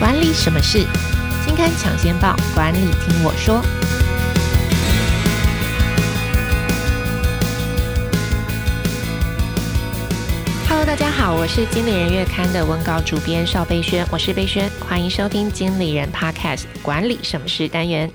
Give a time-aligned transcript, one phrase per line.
[0.00, 0.86] 管理什么事？
[1.44, 3.62] 金刊抢先报，管理听我说。
[10.90, 18.10] 大家好，我是经理人月刊的文稿主编邵贝萱，我是贝萱，欢迎收听经理人 Podcast 管理什么事单元。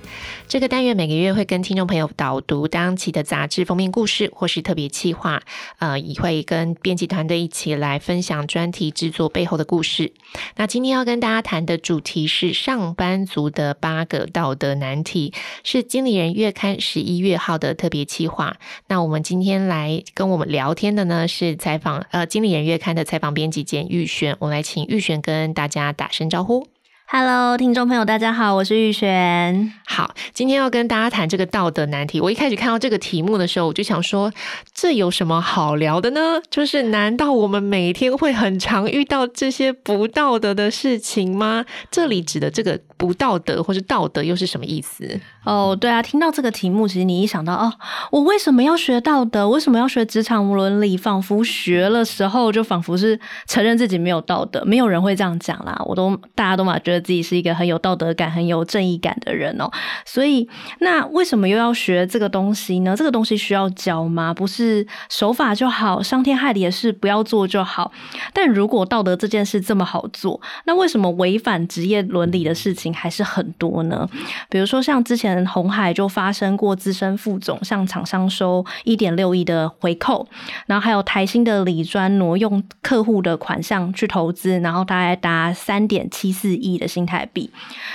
[0.47, 5.41] 这个单元每个月会跟听众朋友导读当期的杂志封面故事，或是特别企划，
[5.79, 10.11] 呃，也会跟编辑团队一起来分享专题制作背后的故事。
[10.57, 15.33] 那今天要跟大家谈的主题是上班族的八个道德难题，
[15.63, 18.57] 是经理人月刊十一月号的特别企划。
[18.87, 26.67] 那我们今天来跟我们聊天的呢，是采访呃经理人月刊的采访编辑兼玉璇，我们来请玉璇跟大家打声招呼。
[27.07, 29.71] Hello，听众朋友，大家好，我是玉璇。
[29.85, 32.19] 好，今天要跟大家谈这个道德难题。
[32.19, 34.33] 我一开始看到这个题目的时候，我就想说，
[34.73, 36.41] 这有什么好聊的呢？
[36.49, 41.63] 就是难道我们每天会很常遇到这些不道德的事情吗？
[41.91, 45.17] 这里指的这个不道德或是道德又是什么意思？
[45.45, 47.71] 哦，对啊，听到这个题目，其实你一想到哦，
[48.11, 49.47] 我为什么要学道德？
[49.47, 50.97] 为什么要学职场伦理？
[50.97, 54.63] 仿佛学了时候，就仿佛是承认自己没有道德。
[54.65, 57.05] 没有人会这样讲啦，我都大家都嘛觉得。
[57.05, 59.69] 自己是一个很有道德感、很有正义感的人哦，
[60.05, 62.95] 所以那为什么又要学这个东西呢？
[62.97, 64.33] 这个东西需要教吗？
[64.33, 67.91] 不是守法就好，伤天害理的事不要做就好。
[68.33, 74.09] 但如果道德这件事这么好做，那为什么违反职业伦理的事情还是很多呢？
[74.49, 80.27] 比如说像之前红海就发生过资深副总向厂商收一点六亿的回扣，
[80.65, 86.85] 然后还有台新的李专挪用客户的款项去投资，然后大概达三点七四亿的。
[86.95, 87.51] 新台币，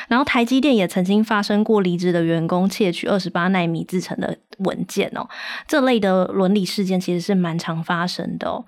[0.08, 5.26] 然后台积电也曾经发生过离职的员工窃取二十八纳米制成的文件哦，
[5.66, 8.62] 这类的伦理事件其实是蛮常发生的哦。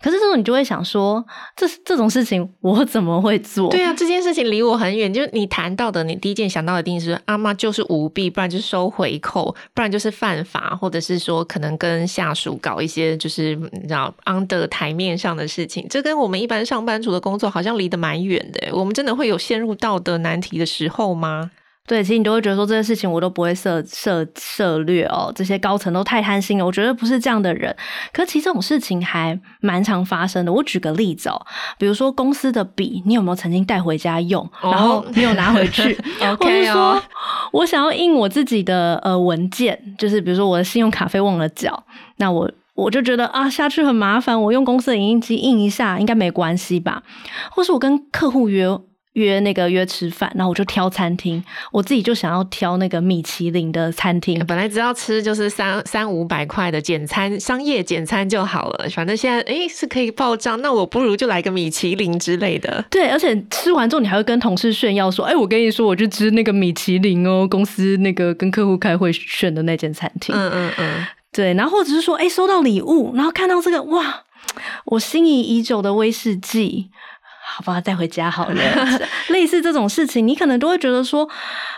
[0.00, 1.24] 可是这种你就会想说，
[1.56, 3.70] 这这种事情我怎么会做？
[3.70, 5.12] 对啊，这件事情离我很远。
[5.12, 15.86] 就是你谈到的，你第一件想到的一定是阿妈就是舞弊，不然就是收回扣，不然就是犯法，或者是说可能跟下属搞一些就是你知道 under 台面上的事情。
[15.88, 18.76] 这跟我们一般上班族的工作好像离得蛮远的。
[18.76, 21.50] 我们真的会有陷入道德难题的时候吗？
[21.86, 26.66] 对，其实你都会觉得说这些事情我都不会涉涉涉略哦，这些高层都太贪心了。
[26.66, 27.74] 我觉得不是这样的人，
[28.12, 30.52] 可是其实这种事情还蛮常发生的。
[30.52, 31.40] 我举个例子哦，
[31.78, 35.96] 比如说公司的笔，你有没有曾经带回家用，哦、然后没有拿回去？
[36.40, 37.00] 或者是说
[37.52, 41.84] 我想要印我自己的呃文件，就是比如说我的信用卡费忘了缴，
[42.16, 47.04] 那我我就觉得啊下去很麻烦，我用公司的影印机印一下应该没关系吧？
[47.52, 48.66] 或是我跟客户约。
[49.16, 54.38] 约那个约吃饭，然后我就挑餐厅，我自己就想要挑那个米其林的餐厅。
[54.46, 58.86] 本来只要吃就是三三五百块的简餐，商业简餐就好了。
[58.90, 62.84] 反正现在诶是可以报账，那我不如就来个米其林之类的。
[62.90, 71.54] 对，而且吃完之后你还会跟同事炫耀说：“哎，我跟你说，我去吃那个米其林哦，公司那个跟客户开会选的那间餐厅。”嗯嗯嗯，对。
[71.54, 74.24] 然后或者是说，哎，收到礼物，然后看到这个哇，
[74.84, 76.90] 我心仪已久的威士忌。
[77.56, 78.60] 好吧，带回家好了。
[79.30, 81.26] 类似这种事情，你可能都会觉得说，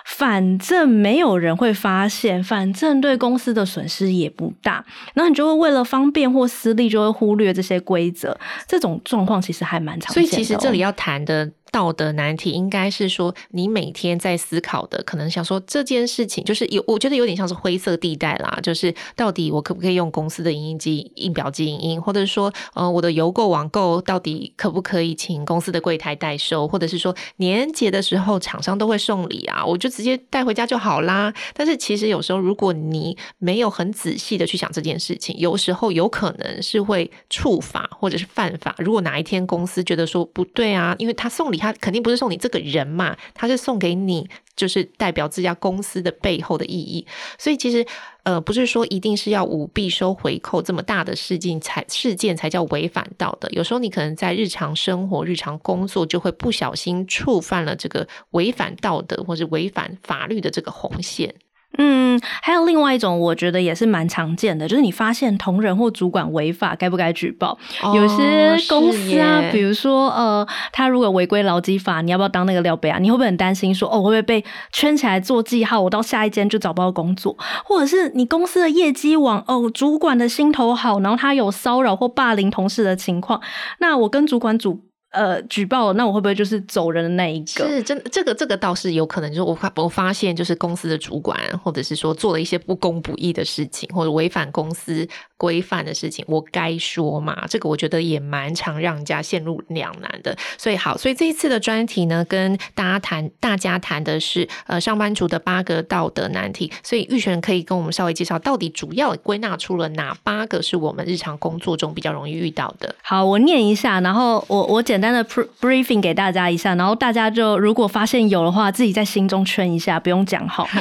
[0.05, 4.85] 反正没有人会发现，反正对公司的损失也不大，
[5.15, 8.37] 然后你就会为了方便或私利，就会忽略这些规则。
[8.67, 10.29] 这种状况其实还蛮常见的。
[10.29, 11.49] 所以，其实这里要谈的。
[11.71, 18.59] 道德难题应该是说，你每天在思考的，可能想说这件事情，就是有，我觉得有点像是灰色地带啦。
[18.63, 31.33] 就是到底我可不可以用公司的影印机、印表机影印，或者说，呃，我的邮购网购到底可不可以请公司的柜台代收，或者是说年节的时候厂商都会送礼啊，我就直接带回家就好啦。
[31.53, 38.75] 但是其实有时候，如果你没有很仔细的去想这件事情，有时候有可能是会触法或者是犯法。
[38.79, 41.58] 如果哪一天公司觉得说不对啊，因为他送礼。
[41.59, 47.07] 他肯定不是送你这个人嘛，他是送给你，就是代表这家公司的背后的意义。
[47.39, 47.87] 所以其实，
[48.23, 53.49] 呃，不是说一定是要舞弊收回扣这么大的事件才事件才叫违反道德。
[53.51, 61.35] 有时候你可能在日常生活、日常工作就会不小心触犯了这个违反道德或是违反法律的这个红线。
[61.77, 67.57] 嗯，还有另外一种，我觉得也是蛮常见的，就是你发现同仁或主管违法，该不该举报？
[67.83, 72.99] 哦、有些公司啊，比如说呃，他如果违规劳基法，你要不要当那个料杯啊？
[72.99, 75.81] 你会不会很担心说，哦，我会不会被圈起来做记号？
[75.81, 83.41] 我到下一间就找不到工作，或者是你公司的业绩网，哦，主管的心头好，然后他有骚扰或霸凌同事的情况，
[83.79, 84.88] 那我跟主管组。
[85.11, 87.67] 呃，举报，那我会不会就是走人的那一个？
[87.67, 89.31] 是真的，这个这个倒是有可能。
[89.31, 95.09] 就是我发我发现，就是公司的主管，或者是说做了一些不公不义的事情，或者违反公司
[95.39, 97.47] 规范的事情，我该说嘛？
[97.49, 100.37] 这个我觉得也蛮常让人家陷入两难的。
[100.59, 106.71] 所以好，所以这一次的专题呢，跟大家谈，大家谈的是呃上班族的八个道德难题。
[106.83, 112.95] 所以玉璇可以跟我们稍微介绍，到底主要归纳出了哪八个是我们日常工作中比较容易遇到的？
[113.01, 120.69] 好，我念一下，然后我我简单的 briefing 给大家一下，然后大家就如果发现有的话，自己在心中圈一下，不用讲好。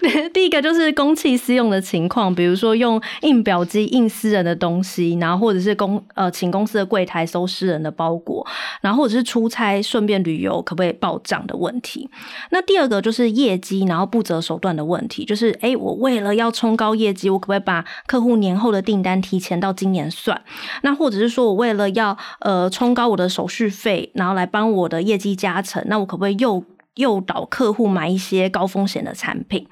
[0.32, 8.46] 第一个就是公器私用的情况，比如说用印表机印私人的东西，然后或者是公呃请公司的柜台收私人的包裹，
[8.80, 12.08] 然后或者是出差顺便旅游可不可以报账的问题。
[12.50, 20.40] 那第二个就是业绩，然后不择手段的问题，就是哎，我为了要冲高业绩，我可不可以把客户年后的订单提前到今年算？
[20.82, 26.64] 那或者是说我为了要呃冲高我的手续费，然后来帮我的业绩加成，那我可不可以又
[26.96, 29.66] 诱导客户买一些高风险的产品。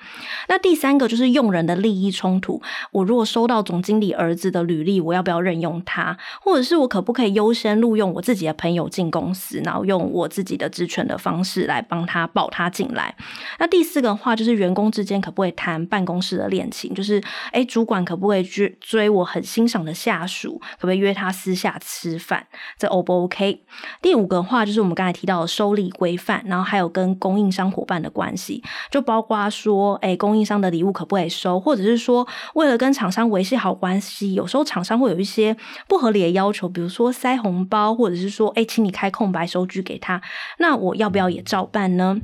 [0.49, 2.63] 那第三个就是用人的利益冲突。
[2.93, 6.17] 我如果收到总经理儿子的履历，我要不要任用他？
[6.41, 13.15] 或者是我可不可以优先录用我自己的朋友进公司，然后用我自己的职权的方式来帮他保他进来？
[13.59, 16.95] 那第四个话就是员工之间可不可以谈办公室的恋情？
[16.95, 17.23] 就是
[17.53, 20.59] 诶，主管可不可以追追我很欣赏的下属？
[20.59, 22.47] 可不可以约他私下吃饭？
[22.79, 23.65] 这 O 不 OK？
[24.01, 35.57] 第五个话就是我们刚才提到的收礼规范，然后还有跟供应商伙伴的关系，就包括说，哎，供应商的礼物可不可以收，或者是说，为了跟厂商维系好关系，有时候厂商会有一些
[35.87, 40.23] 不合理的要求，比如说塞红包，或者是说，哎，请你开空白收据给他，
[40.59, 42.19] 那我要不要也照办呢？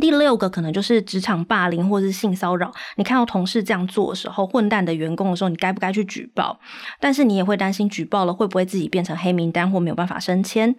[0.00, 2.72] 第六个可能就是职场霸凌或是性骚扰。
[2.96, 6.58] 你看到同事这样做的时候，混蛋的员工的时候，你该不该去举报？
[7.00, 10.74] 但是你也会担心举报了会不会自己变成黑名单或没有办法升迁。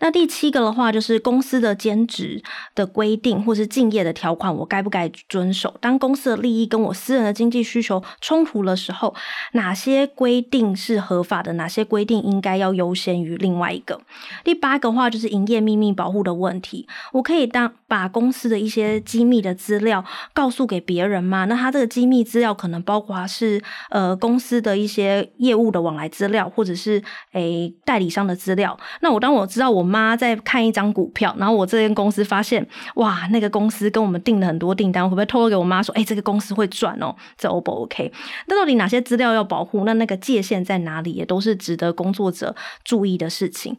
[0.00, 2.42] 那第七个的话，就是公司的兼职
[2.74, 5.74] 的规定或是敬业的条款，我该不该遵守？
[5.80, 9.14] 当公司的利益跟我私人的经济需求冲突的时候，
[9.52, 11.54] 哪些规定是合法的？
[11.54, 14.00] 哪些规定应该要优先于另外一个？
[14.44, 21.44] 第八个话就是营业秘密保护的问题，我可以当把公司的一些机密的资料告诉给别人吗？
[21.44, 27.02] 那他这个机密资料可能包括是呃公司的一些业务的往来资料，或者是
[27.32, 28.78] 诶、代理商的资料。
[29.00, 32.66] 那我当我知道我妈在看一张股票，然后我这间公司发现
[32.96, 37.14] 哇，那个公司跟我们订了很多订单，我会不会透露给我妈说，诶、这个公司会赚哦？
[37.36, 38.12] 这 O 不 OK？
[38.46, 39.84] 那到底哪些资料要保护？
[39.84, 41.12] 那那个界限在哪里？
[41.12, 42.54] 也都是值得工作者
[42.84, 43.76] 注意的事情。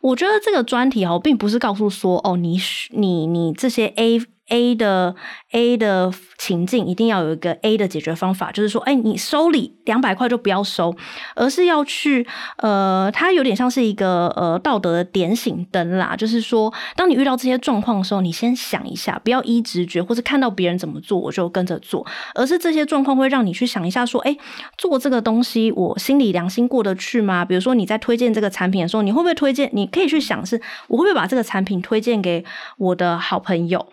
[0.00, 2.58] 我觉得这个专题哦，并不是告诉说哦，你
[2.90, 4.19] 你你这些 A。
[4.50, 5.16] A 的
[5.52, 10.94] A 的情境一定要有一个 A 的解决方法，就是说，哎，你收礼两百块就不要收，
[11.34, 12.26] 而是要去
[12.58, 24.36] 呃，它有点像是一个呃道德的点醒灯啦，就是说，当你遇到这些状况的时候，你先想一下，不要依直觉或是看到别人怎么做我就跟着做，而是这些状况会让你去想一下，说，哎，
[24.76, 27.44] 做这个东西我心里良心过得去吗？
[27.44, 29.70] 比如说你在推荐这个产品的时候，你会不会推荐？
[29.72, 32.44] 你可以去想是，我会不会把这个产品推荐给
[32.78, 33.86] 我的好朋友？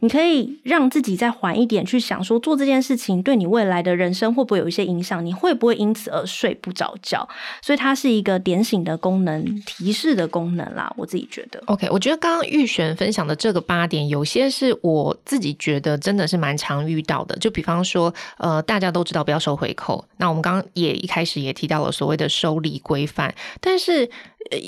[0.00, 5.24] 你可以让自己再缓一点，去想说做这件事情对你未来的人生会不会有一些影响？
[5.24, 7.28] 你会不会因此而睡不着觉？
[7.62, 10.92] 所以它是一个点醒的功能、提示的功能啦。
[10.96, 17.36] 我自己觉得，OK，我觉得刚刚玉璇分享的这个八点，有些是我自己觉得真的是蛮常遇到的。
[17.38, 24.08] 就比方说，呃，大家都知道不要收回扣，那我们刚刚也一开始也提到了所谓的收礼规范，但是。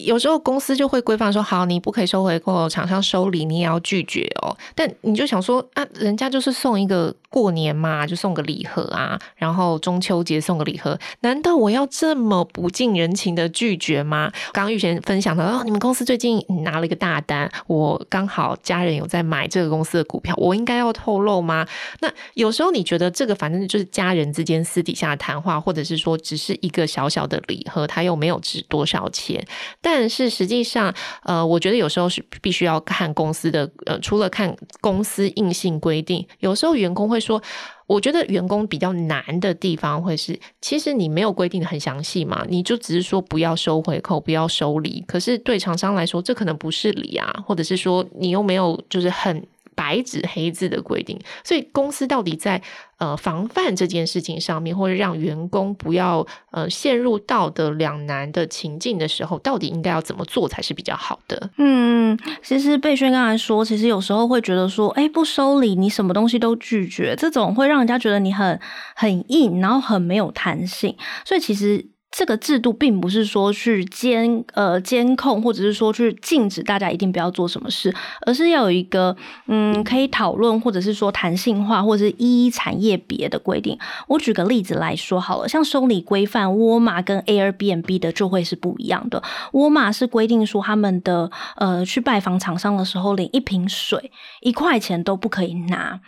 [0.05, 4.54] 有时候公司就会规范说，好，你不可以收回扣，厂商收礼你也要拒绝哦。
[4.75, 14.30] 但你就想说，啊，人家就是送一个过年嘛，就送个礼盒啊，然后中秋节送个礼盒，难道我要这么不近人情的拒绝吗？
[14.52, 21.66] 刚刚玉贤分享的哦，你们公司最近拿了一个大单，我刚好家人有在买这个公司的股票，我应该要透露吗？
[22.00, 29.42] 那有时候你觉得这个反正就是家人之间私底下谈话，或者是说只是一个小小的礼盒，它又没有值多少钱。
[29.81, 37.43] 但是实际上，呃，我觉得有时候是必须要看公司的，呃，除了看公司硬性规定，有时候员工会说，
[37.87, 49.47] 我觉得员工比较难的地方会是，其实你没有规定的很详细嘛，你就只是说不要收回扣，不要收礼，可是对厂商来说，这可能不是礼啊，或者是说你又没有就是很。
[49.80, 52.60] 白纸黑字的规定，所以公司到底在
[52.99, 61.49] 呃防范这件事情上面，或者让员工不要呃陷入道德两难的情境的时候，到底应该要怎么做才是比较好的？
[61.56, 68.60] 嗯，其实贝萱刚才说，其实有时候会觉得说，哎，不收礼，你什么东西都拒绝，这种会让人家觉得你很
[68.94, 70.94] 很硬，然后很没有弹性。
[71.25, 71.87] 所以其实。
[72.11, 77.95] 这个制度并不是说去监呃监控，或者是说去禁止大家一定不要做什么事，
[78.26, 83.79] 而是要有一个嗯可以讨论，或者是说弹性化，或者是一一产业别的规定。
[84.09, 89.23] 我举个例子来说好了，像收礼规范，沃尔玛跟 Airbnb 的就会是不一样的。
[89.52, 96.00] 沃尔玛是规定说他们的呃去拜访厂商的时候，连一瓶水一块钱都不可以拿，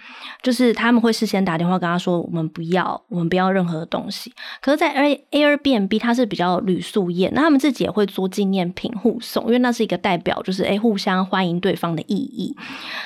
[0.43, 4.33] 就是他们会事先打电话跟他说，我们不要，我们不要任何的东西。
[4.61, 4.93] 可是，在
[5.31, 12.57] Airbnb 它是比较旅宿业，那他们自己也会做纪念品互送，因为那是一个代表，就是诶互相欢迎对方的意义。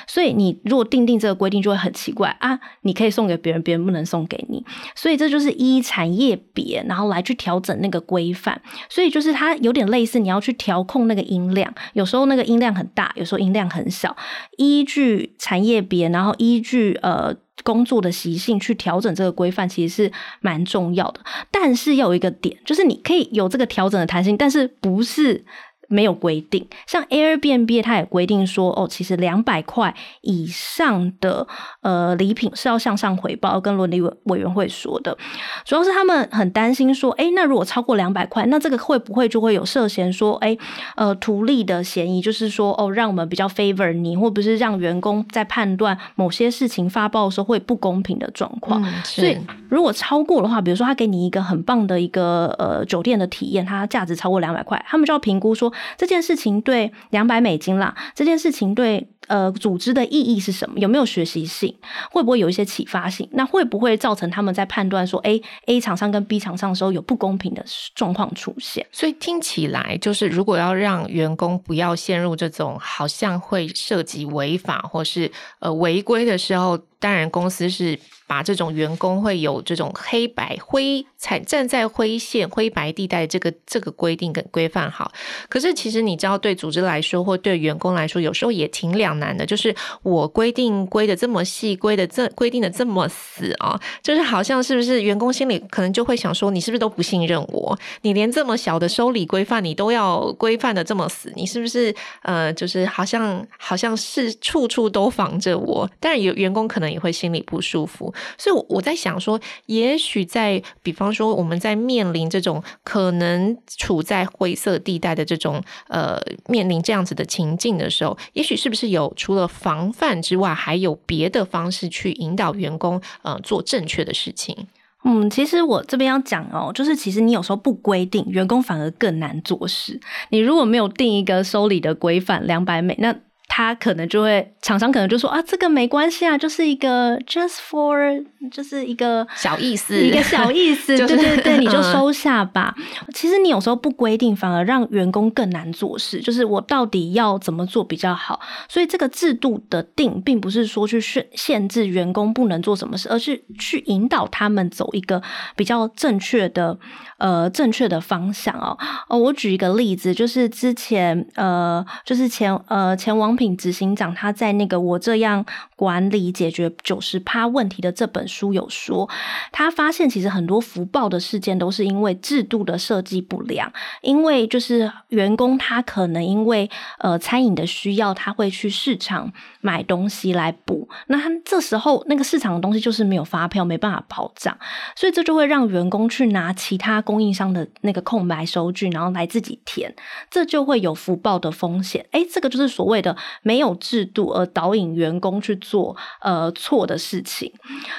[0.07, 2.59] 所以你如果定定这个规定，就会很奇怪啊！
[2.81, 4.63] 你可以送给别人，别人不能送给你。
[4.95, 8.61] 所以这就是依产业别，然后来去调整那个规范。
[8.89, 14.15] 所以就是它有点类似，你要去调控那个音量，有时候那个音量很大，有时候音量很小，
[14.57, 17.35] 依据产业别，然后依据呃。
[17.63, 20.11] 工作的习性去调整这个规范，其实是
[20.41, 21.21] 蛮重要的。
[21.51, 25.45] 但是要有一个点，就是你可以有这个调整的弹性，但是不是。
[25.87, 31.47] 没有规定，像 Airbnb 它也规定说，哦，其实两百块以上的
[31.81, 35.17] 呃礼品是要向上回报，跟伦理委委员会说的。
[35.65, 40.57] 主要是他们很担心说，哎，那如果超过两百块，那这个会不会就会有涉嫌说，哎，
[40.95, 42.21] 呃，图利的嫌疑？
[42.21, 48.83] 就是说，哦，让我们比较 favor 你，或不是让员工在判断某些事情发报的时候会不公平的状况。
[48.83, 49.37] 嗯，所以
[49.69, 55.71] 如果超过的话，比如说他给你一个很棒的一个呃酒店的体验，它价值超过两百块，他们就要评估说。
[55.97, 60.79] 这件事情对两百美金啦，这件事情对呃组织的意义是什么？
[60.79, 61.73] 有没有学习性？
[62.11, 63.27] 会不会有一些启发性？
[63.31, 67.63] 那会不会造成他们在判断说，A A 厂商跟 B 厂商的时候有不公平的
[67.95, 68.85] 状况出现？
[68.91, 76.79] 所以听起来就是，如果要让员工不要陷入这种好像会涉及违法或是呃违规的时候。
[76.99, 85.11] 当然，公司是把这种员工会有这种黑白灰彩站在灰线灰白地带这个这个规定跟规范好。
[85.47, 89.45] 可是，其实你知道，对组织来说，或对员工来说，有时候也挺两难的。
[89.45, 97.77] 就是我规定规的这么细，规的这规定的这么死啊，就是好像是不是员工心里可能就会想说，你是不是都不信任我？
[98.01, 101.93] 你连这么小的收礼规范你都要规范的这么死，你是不是
[102.23, 105.87] 呃，就是好像好像是处处都防着我？
[105.99, 106.87] 当然，有员工可能。
[106.87, 124.67] 也会心里不舒服，所以我在想说，也许在比方说，我们在面临这种可能处在灰色地带的这种呃面临这样子的情境的时候，也许是不是有除了防范之外，还有别的方式去引导员工呃做正确的事情？
[125.03, 129.99] 嗯，其实我这边要讲哦，就是其实你有时候不规定，员工反而更难做事。
[130.29, 133.15] 你如果没有定一个收礼的规范，两百美那。
[133.47, 142.75] 他可能就会，厂商可能就说啊，这个没关系啊，就是一个 just for，就是一个小意思，一个小意思， 就是、对对对，你就收下吧。
[143.13, 146.19] 其实你有时候不规定，反而让员工更难做事。
[146.19, 148.39] 就是我到底要怎么做比较好？
[148.67, 155.21] 所以这个制度的定，并不是说去限限制员工不能做什么事，而是去引导他们走一个
[155.55, 156.77] 比较正确的
[157.17, 158.77] 呃正确的方向哦。
[159.07, 165.45] 哦，我举一个例子，就是之前呃，就是前呃前王品执行长他在那个我这样
[165.77, 169.09] 管理解决九十趴问题的这本书有说，
[169.53, 184.57] 他发现其实很多福报的事件都是因为制度的设计不良，因为就是员工他可能因为呃餐饮的需要，他会去市场买东西来补，那他这时候那个市场的东西就是没有发票，没办法跑账，
[184.95, 189.95] 所以这就会让员工去拿其他供应商的那个空白收据，然后来自己填，
[190.31, 192.05] 这就会有福报的风险。
[192.11, 193.15] 哎，这个就是所谓的。
[193.41, 197.51] 没有制度而导引员工去做呃错的事情，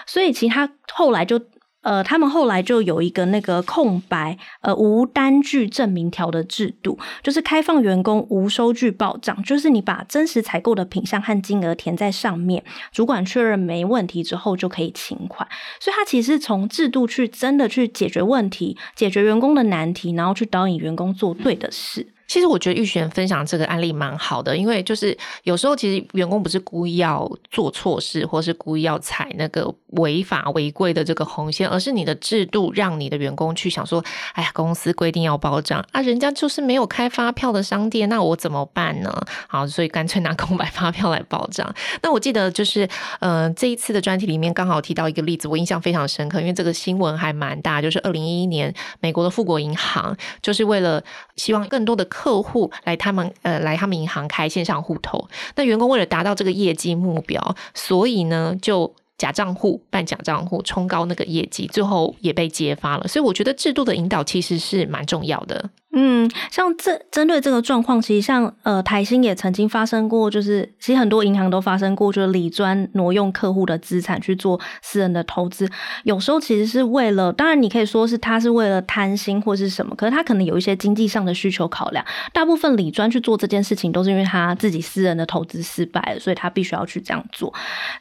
[0.06, 1.40] 所以其他后来就
[1.80, 15.48] 呃，他们后来就有一个那个空白呃无单据证明条的制度，就是开放员工无收据报账，就是你把真实采购的品项和金额填在上面，主管确认没问题之后就可以请款。
[15.80, 22.12] 所以他其实从制度去真的去解决问题，解决员工的难题，然后去导引员工做对的事。
[22.28, 34.04] 其实我觉得玉璇分享这个案例蛮好的，因为就是有时候其实员工不是故意要做错事，或是故意要踩那个违法违规的这个红线，而是你的制度让你的员工去想说
[34.34, 39.10] ：“哎呀，公司规定要报账啊，人家就是没有开发票的商店，那我怎么办呢？”
[39.48, 41.74] 好，所以干脆拿空白发票来报账。
[42.02, 42.86] 那我记得就是
[43.20, 51.02] 呃这一次的专题里面刚好提到一个例子，我印象非常深刻，因为这个新闻还蛮大，就是二零一一年美国的富国银行就是为了
[51.36, 52.06] 希望更多的。
[52.18, 63.06] 客户来他们呃来他们银行开线上户头，那员工为了达到这个业绩目标，所以呢就假账户办假账户，冲高那个业绩，最后也被揭发了。
[63.06, 65.70] 所以我觉得制度的引导其实是蛮重要的。
[66.00, 75.68] 嗯，像这针对这个状况，其实像呃台新也曾经发生过，就是其实很多银行都发生过，就是理专挪用客户的资产去做私人的投资。
[76.04, 82.04] 有时候其实是为了，当然你可以说是他是为了贪心或是什么，可是他可能有一些经济上的需求考量。
[82.32, 87.52] 大部分理专去做这件事情，都是因为他自己私人的投资失败了，所以他必须要去这样做。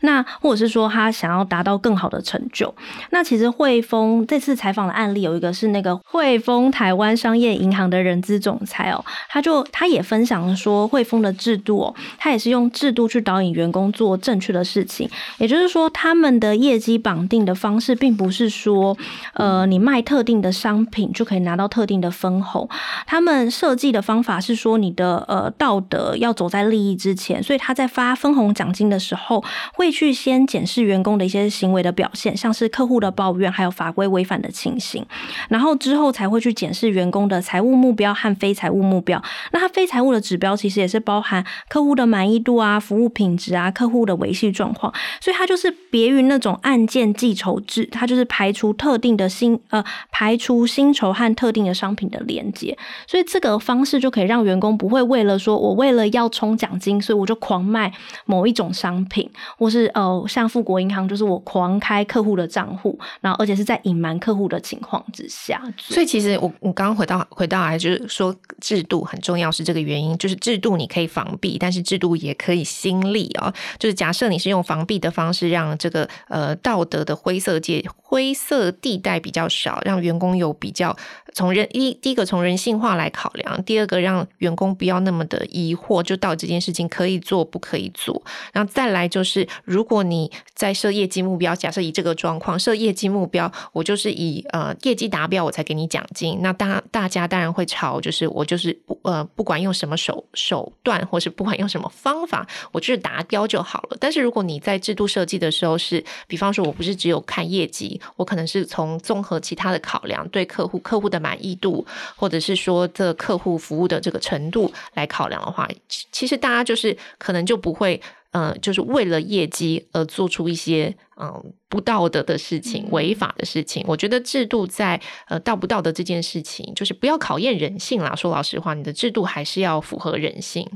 [0.02, 2.72] 那或者是说他想要达到更好的成就。
[3.10, 7.87] 那其实汇丰这次采访的案例有一个是那个汇丰台湾商业银行。
[7.88, 15.10] 的人资总裁哦，他就他也分享说，汇丰的制度哦，他也是用制度去导引员工做正确的事情。
[15.38, 18.98] 也就是说，他们的业绩绑定的方式，并不是说，
[19.34, 22.68] 呃，你卖特定的商品就可以拿到特定的分红。
[23.06, 35.06] 他们设计的方法是说，你的呃道德要走在利益之前，所以他在发分红奖金的时候，会去先检视员工的一些行为的表现，像是客户的抱怨，还有法规违反的情形，
[35.50, 37.67] 然后之后才会去检视员工的财务。
[37.68, 39.22] 务目标和非财务目标，
[39.52, 57.92] 那它非财务的指标其实也是包含客户的满意度啊、服务品质啊、客户的维系状况，所以它就是别于那种按件计酬制，它就是排除特定的薪呃排除薪酬和特定的商品的连接，所以这个方式就可以让员工不会为了说我为了要冲奖金，所以我就狂卖
[58.26, 67.57] 某一种商品，或是呃像富国银行就是我狂开客户的账户，然后而且是在隐瞒客户的情况之下，所以其实我我刚刚回到回到。
[67.64, 70.18] 还就是说制度很重要，是这个原因。
[70.18, 73.54] 就是制度你可以防弊，但是制度也可以兴利啊。
[73.80, 80.96] 就是假设你是用防弊的方式，让这个呃道德的灰色界灰色地带比较少，让员工有比较
[81.34, 88.24] 从人一第一个从人性化来考量，第二个让员工不要那么的疑惑，就到这件事情可以做不可以做。
[88.54, 96.40] 然后再来就是，如果你在设业绩目标，假设以这个状况设业绩目标，我就是以呃业绩达标我才给你奖金。
[96.42, 97.47] 那大大家当然。
[97.52, 103.98] 会朝就是我就是不呃不管用什么手手段，或是不管用什么方法，我就是达标就好了。
[104.00, 111.86] 但是如果你在制度设计的时候是，比方说我不是只有看业绩，我可能是从综合其他的考量，对客户客户的满意度，
[112.16, 115.70] 或者是说这客户服务的这个程度来考量的话，
[116.12, 118.02] 其实大家就是可能就不会。
[118.32, 123.84] 嗯、呃，就是为了业绩而做出一些嗯、呃、不道德的事情、违法的事情。
[123.88, 128.16] 我觉得制度在呃道不道德这件事情，就是不要考验人性啦。
[128.16, 130.68] 说老实话，你的制度还是要符合人性。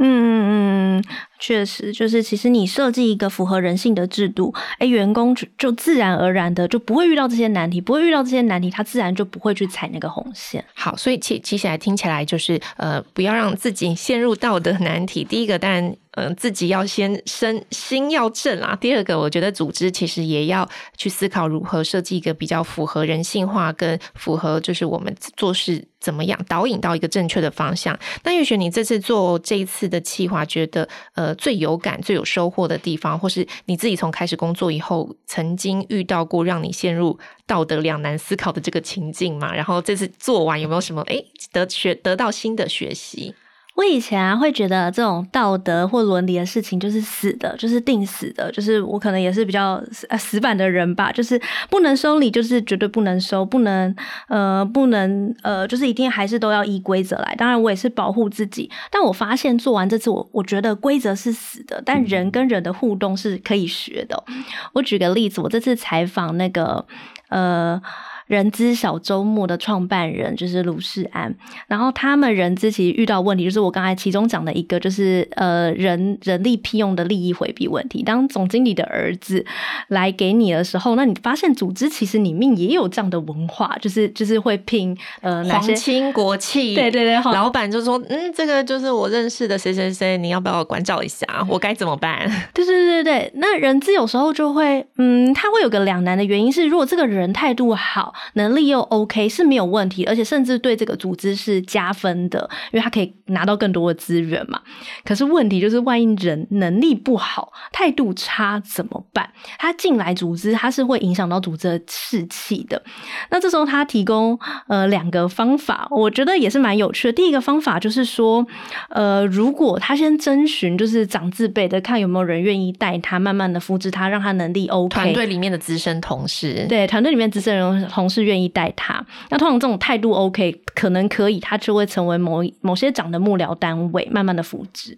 [0.00, 1.04] 嗯嗯嗯，
[1.38, 10.64] 确实，就是其实你设计一个符合人性的制度，哎，员工就就自然而然的就不会遇到这些难题，不会遇到这些难题，他自然就不会去踩那个红线。
[10.74, 15.24] 好，所以其其实来听起来就是呃，不要让自己陷入道德难题。
[15.24, 15.96] 第一个，当然。
[16.12, 18.76] 嗯，自己要先身心要正啊。
[18.80, 27.96] 第二个，我觉得组织其实也要去思考如何设计一个比较符合人性化，跟符合就是我们做事怎么样导引到一个正确的方向。
[28.24, 39.54] 那玉璇，你这次做这一次的企划，觉得呃最有感、最有收获的地方，或是你自己从开始工作以后曾经遇到过让你陷入道德两难思考的这个情境嘛？
[39.54, 43.34] 然后这次做完有没有什么诶得学得到新的学习？
[43.78, 53.94] 我以前啊会觉得这种道德或伦理的事情就是死的，就是定死的，就是我可能也是比较呃死板的人吧，就是不能收礼，就是绝对不能收，不能
[54.26, 57.36] 呃不能呃，就是一定还是都要依规则来。
[57.36, 64.24] 当然我也是保护自己，但我发现做完这次我我觉得规则是死的，但人跟人的互动是可以学的。
[64.72, 66.84] 我举个例子，我这次采访那个
[67.28, 67.80] 呃。
[68.28, 71.34] 人资小周末的创办人就是卢世安，
[71.66, 78.02] 然后他们人资其实遇到问题，就是我刚才其中讲的一个，就是呃人人力聘用的利益回避问题。
[78.02, 79.44] 当总经理的儿子
[79.88, 91.26] 来给你的时候，那你发现组织其实里面也有这样的文化，就是就是会聘呃皇亲国戚，对对对，老板就说嗯，这个就是我认识的谁谁谁，你要不要关照一下？
[91.48, 92.30] 我该怎么办？
[92.52, 98.14] 对对对对，那人资有时候就会嗯，他会有个两难的原因是，如果这个人态度好。
[98.34, 104.60] 能力又 OK 是没有问题，而且甚至对这个组织是加分的，因为他可以拿到更多的资源嘛。
[105.04, 109.28] 可是问题就是，万一人能力不好、态度差怎么办？
[109.58, 112.82] 他进来组织，他是会影响到组织的士气的。
[113.30, 117.12] 那这时候他提供呃两个方法，我觉得也是蛮有趣的。
[117.12, 118.46] 第一个方法就是说，
[118.90, 124.88] 呃，如果他先征询就是长字辈的，看有没有人愿意带他，慢慢的复制他，让他能力 OK。
[124.88, 129.04] 团队里面的资深同事，对团队里面资深同是愿意带他。
[129.30, 134.96] 那通常这种态度 OK，可能可以，他就会成为某某些长的幕僚单位，慢慢的扶植。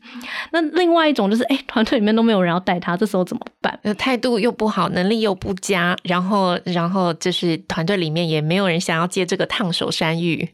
[0.53, 3.79] 那另外一种就是，哎、团队里面都没有人要带他，这时候怎么办？
[3.97, 10.49] 态度又不好，能力又不佳，然后然后就是团队里面也没有人想要接这个烫手山芋。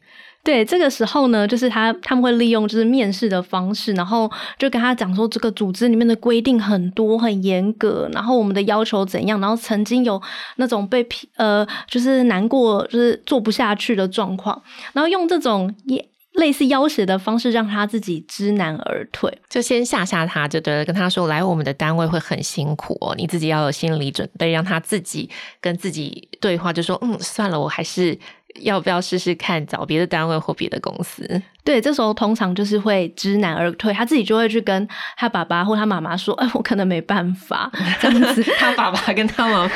[0.46, 10.22] 对，这个时候呢，就是他他们会利用就是面试的方式，然后就跟他讲说，这个组织里面的规定很多很严格，然后我们的要求怎样，然后曾经有
[10.54, 25.28] 那种被批呃，就是难过，就是做不下去的状况，然后用这种也类似要挟的方式，让他自己知难而退，就先吓吓他，就对，跟他说来我们的单位会很辛苦哦，你自己要有心理准备，让他自己
[25.60, 28.16] 跟自己对话，就说嗯，算了，我还是。
[28.60, 31.42] 要不要试试看找别的单位或别的公司？
[31.64, 37.68] 对，这时候通常就是会知难而退，他自己就会去跟他爸爸或他妈妈说：“哎，我可能没办法。
[38.00, 39.72] ”这样子，他爸爸跟他妈妈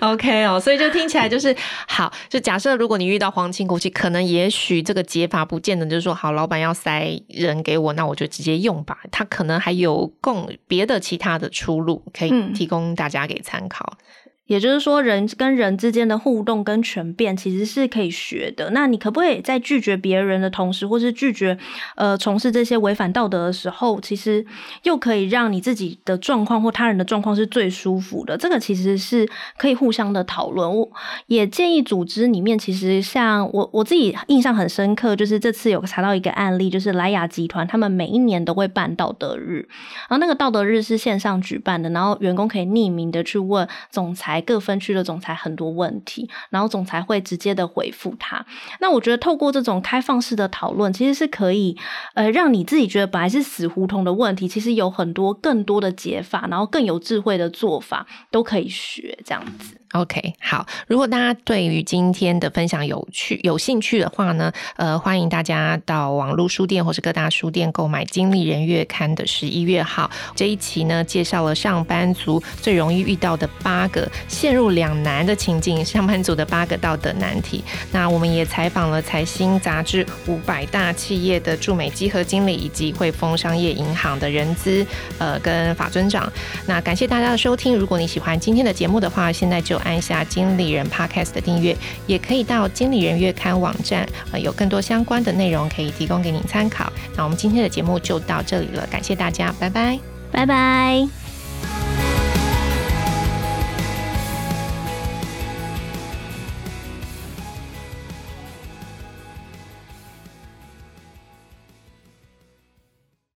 [0.12, 1.54] OK 哦，所以就听起来就是
[1.86, 2.10] 好。
[2.30, 9.00] 就假设如果你遇到皇亲国戚，可能也许这个解法不见得就是说好，老板要塞人给我，那我就直接用吧。
[9.12, 13.98] 他可能还有供别的其他的出路可以提供大家给参考。
[13.98, 14.04] 嗯
[14.46, 18.68] 也就是说，人跟人之间的互动跟权变其实是可以学的。
[18.72, 21.56] 那你可不可以在拒绝别人的同时，或是拒绝
[21.96, 24.44] 呃从事这些违反道德的时候，其实
[24.82, 28.36] 又可以让你自己的状况或他人的状况是最舒服的？
[28.36, 29.26] 这个其实是
[29.56, 30.76] 可以互相的讨论。
[30.76, 30.90] 我
[31.26, 39.66] 也建议组织里面，其实像我我自己印象很深刻，就是这次有查到一个案例，就是莱雅集团他们每一年都会办道德日，
[40.08, 44.33] 然后那个道德日是线上举办的，然后员工可以匿名的去问总裁。
[44.40, 48.44] 各分区的总裁很多问题，然后总裁会直接的回复他。
[48.80, 51.76] 那我觉得透过这种开放式的讨论，其实是可以
[52.14, 59.76] 呃让你自己觉得本来是死胡同的问题，其实有很多更多的解法，然后更有智慧的做法都可以学这样子。
[59.94, 60.66] OK，好。
[60.88, 77.62] 如果大家对于今天的分享有趣、有兴趣的话呢，呃，欢迎大家到网络书店或是各大书店购买《经理人月刊》的十一月号这一期呢，介绍了上班族最容易遇到的八个陷入两难的情境，上班族的八个道德难题。
[77.92, 84.84] 那我们也采访了财新杂志五百大企业的驻美稽核经理，以及汇丰商业银行的人资
[85.18, 86.28] 呃跟法尊长。
[86.66, 87.76] 那感谢大家的收听。
[87.76, 96.92] 如果你喜欢今天的节目的话，现在就按下经理人 Podcast 的订阅，也可以到经理人月刊网站，呃，有更多相关的内容可以提供给您参考。
[97.16, 99.98] 那我们今天的节目就到这里了，感谢大家，拜拜，
[100.32, 101.23] 拜拜。